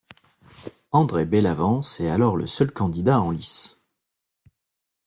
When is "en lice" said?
3.21-3.79